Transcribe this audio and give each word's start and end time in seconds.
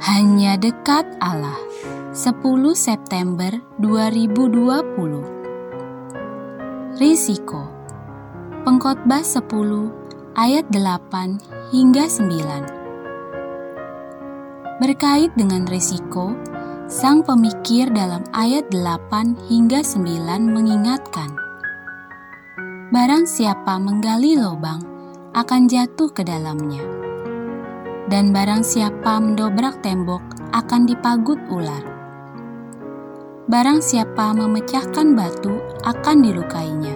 Hanya 0.00 0.56
dekat 0.56 1.04
Allah. 1.20 1.60
10 2.16 2.40
September 2.72 3.52
2020. 3.84 4.96
Risiko. 6.96 7.68
Pengkhotbah 8.64 9.20
10 9.20 9.44
ayat 10.40 10.64
8 10.72 11.76
hingga 11.76 12.08
9. 12.08 14.80
Berkait 14.80 15.28
dengan 15.36 15.68
risiko, 15.68 16.32
sang 16.88 17.20
pemikir 17.20 17.92
dalam 17.92 18.24
ayat 18.32 18.72
8 18.72 19.52
hingga 19.52 19.84
9 19.84 20.48
mengingatkan 20.48 21.28
Barang 22.88 23.28
siapa 23.28 23.76
menggali 23.76 24.40
lubang 24.40 24.80
akan 25.36 25.68
jatuh 25.68 26.08
ke 26.08 26.24
dalamnya 26.24 27.09
dan 28.10 28.34
barang 28.34 28.66
siapa 28.66 29.22
mendobrak 29.22 29.86
tembok 29.86 30.20
akan 30.50 30.82
dipagut 30.90 31.38
ular. 31.46 31.86
Barang 33.46 33.78
siapa 33.78 34.34
memecahkan 34.34 35.14
batu 35.14 35.54
akan 35.86 36.16
dilukainya. 36.18 36.94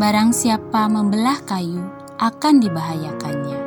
Barang 0.00 0.32
siapa 0.32 0.88
membelah 0.88 1.44
kayu 1.44 1.84
akan 2.16 2.60
dibahayakannya. 2.64 3.60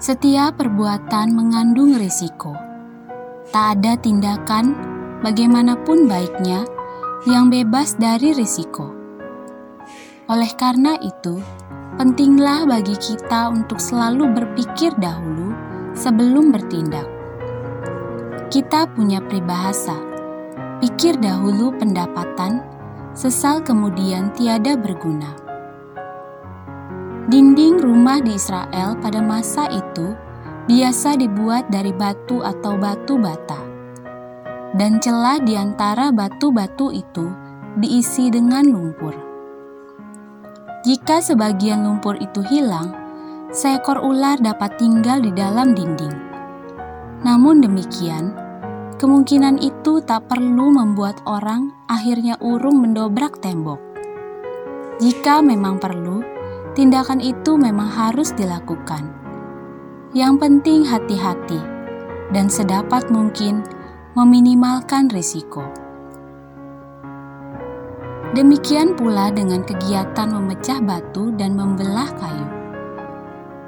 Setiap 0.00 0.60
perbuatan 0.60 1.32
mengandung 1.32 1.96
risiko. 1.96 2.56
Tak 3.52 3.80
ada 3.80 4.00
tindakan, 4.00 4.72
bagaimanapun 5.20 6.08
baiknya, 6.08 6.64
yang 7.28 7.52
bebas 7.52 8.00
dari 8.00 8.32
risiko. 8.32 8.96
Oleh 10.28 10.48
karena 10.56 10.96
itu, 11.04 11.36
pentinglah 12.00 12.64
bagi 12.64 12.96
kita 12.96 13.52
untuk 13.52 13.76
selalu 13.76 14.32
berpikir 14.32 14.88
dahulu 14.96 15.52
sebelum 15.92 16.48
bertindak. 16.48 17.04
Kita 18.48 18.88
punya 18.88 19.20
peribahasa, 19.20 20.00
pikir 20.80 21.20
dahulu 21.20 21.76
pendapatan, 21.76 22.64
sesal 23.12 23.60
kemudian 23.60 24.32
tiada 24.32 24.80
berguna. 24.80 25.36
Dinding 27.28 27.84
rumah 27.84 28.24
di 28.24 28.32
Israel 28.32 28.96
pada 28.96 29.20
masa 29.20 29.68
itu 29.68 30.16
biasa 30.72 31.20
dibuat 31.20 31.68
dari 31.68 31.92
batu 31.92 32.40
atau 32.40 32.80
batu 32.80 33.20
bata, 33.20 33.60
dan 34.72 35.04
celah 35.04 35.36
di 35.36 35.52
antara 35.52 36.08
batu-batu 36.08 36.96
itu 36.96 37.28
diisi 37.76 38.32
dengan 38.32 38.72
lumpur. 38.72 39.29
Jika 40.80 41.20
sebagian 41.20 41.84
lumpur 41.84 42.16
itu 42.24 42.40
hilang, 42.40 42.96
seekor 43.52 44.00
ular 44.00 44.40
dapat 44.40 44.80
tinggal 44.80 45.20
di 45.20 45.28
dalam 45.28 45.76
dinding. 45.76 46.16
Namun 47.20 47.60
demikian, 47.60 48.32
kemungkinan 48.96 49.60
itu 49.60 50.00
tak 50.00 50.32
perlu 50.32 50.72
membuat 50.72 51.20
orang 51.28 51.76
akhirnya 51.84 52.40
urung 52.40 52.80
mendobrak 52.80 53.44
tembok. 53.44 53.76
Jika 55.04 55.44
memang 55.44 55.76
perlu, 55.76 56.24
tindakan 56.72 57.20
itu 57.20 57.60
memang 57.60 57.92
harus 57.92 58.32
dilakukan. 58.32 59.04
Yang 60.16 60.34
penting 60.40 60.80
hati-hati 60.88 61.60
dan 62.32 62.48
sedapat 62.48 63.12
mungkin 63.12 63.68
meminimalkan 64.16 65.12
risiko. 65.12 65.79
Demikian 68.30 68.94
pula 68.94 69.34
dengan 69.34 69.66
kegiatan 69.66 70.30
memecah 70.30 70.78
batu 70.78 71.34
dan 71.34 71.58
membelah 71.58 72.06
kayu. 72.14 72.46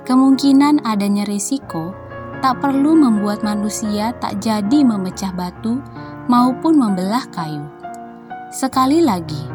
Kemungkinan 0.06 0.86
adanya 0.86 1.26
risiko 1.26 1.90
tak 2.38 2.62
perlu 2.62 2.94
membuat 2.94 3.42
manusia 3.42 4.14
tak 4.22 4.38
jadi 4.38 4.86
memecah 4.86 5.34
batu 5.34 5.82
maupun 6.30 6.78
membelah 6.78 7.26
kayu. 7.34 7.66
Sekali 8.54 9.02
lagi, 9.02 9.50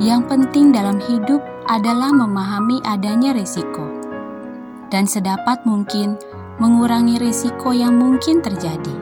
yang 0.00 0.24
penting 0.24 0.72
dalam 0.72 0.96
hidup 0.96 1.44
adalah 1.68 2.08
memahami 2.08 2.80
adanya 2.88 3.36
risiko 3.36 3.84
dan 4.88 5.04
sedapat 5.04 5.60
mungkin 5.68 6.16
mengurangi 6.56 7.20
risiko 7.20 7.76
yang 7.76 8.00
mungkin 8.00 8.40
terjadi. 8.40 8.96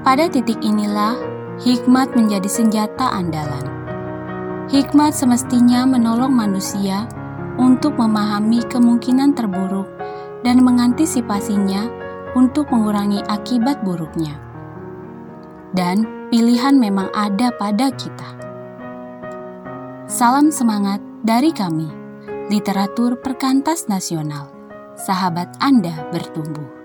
Pada 0.00 0.24
titik 0.32 0.64
inilah 0.64 1.20
hikmat 1.60 2.16
menjadi 2.16 2.48
senjata 2.48 3.12
andalan. 3.12 3.79
Hikmat 4.70 5.18
semestinya 5.18 5.82
menolong 5.82 6.30
manusia 6.30 7.02
untuk 7.58 7.98
memahami 7.98 8.62
kemungkinan 8.70 9.34
terburuk 9.34 9.90
dan 10.46 10.62
mengantisipasinya 10.62 11.90
untuk 12.38 12.70
mengurangi 12.70 13.18
akibat 13.26 13.82
buruknya. 13.82 14.38
Dan 15.74 16.30
pilihan 16.30 16.78
memang 16.78 17.10
ada 17.10 17.50
pada 17.50 17.90
kita. 17.90 18.30
Salam 20.06 20.54
semangat 20.54 21.02
dari 21.26 21.50
kami, 21.50 21.90
Literatur 22.46 23.18
Perkantas 23.18 23.90
Nasional. 23.90 24.54
Sahabat 24.94 25.50
Anda 25.58 26.14
bertumbuh. 26.14 26.79